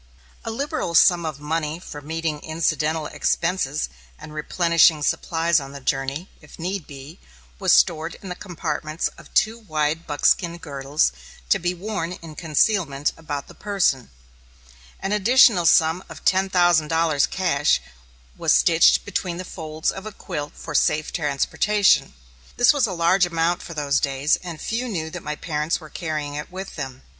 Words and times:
A 0.43 0.49
liberal 0.49 0.95
sum 0.95 1.27
of 1.27 1.39
money 1.39 1.77
for 1.77 2.01
meeting 2.01 2.39
incidental 2.39 3.05
expenses 3.05 3.87
and 4.17 4.33
replenishing 4.33 5.03
supplies 5.03 5.59
on 5.59 5.73
the 5.73 5.79
journey, 5.79 6.27
if 6.41 6.57
need 6.57 6.87
be, 6.87 7.19
was 7.59 7.71
stored 7.71 8.15
in 8.15 8.27
the 8.27 8.33
compartments 8.35 9.09
of 9.09 9.31
two 9.35 9.59
wide 9.59 10.07
buckskin 10.07 10.57
girdles, 10.57 11.11
to 11.49 11.59
be 11.59 11.75
worn 11.75 12.13
in 12.13 12.33
concealment 12.33 13.13
about 13.15 13.47
the 13.47 13.53
person. 13.53 14.09
An 14.99 15.11
additional 15.11 15.67
sum 15.67 16.03
of 16.09 16.25
ten 16.25 16.49
thousand 16.49 16.87
dollars, 16.87 17.27
cash, 17.27 17.79
was 18.35 18.51
stitched 18.53 19.05
between 19.05 19.37
the 19.37 19.45
folds 19.45 19.91
of 19.91 20.07
a 20.07 20.11
quilt 20.11 20.53
for 20.55 20.73
safe 20.73 21.13
transportation. 21.13 22.15
This 22.57 22.73
was 22.73 22.87
a 22.87 22.91
large 22.93 23.27
amount 23.27 23.61
for 23.61 23.75
those 23.75 23.99
days, 23.99 24.35
and 24.37 24.59
few 24.59 24.87
knew 24.87 25.11
that 25.11 25.21
my 25.21 25.35
parents 25.35 25.79
were 25.79 25.89
carrying 25.91 26.33
it 26.33 26.51
with 26.51 26.75
them. 26.75 27.03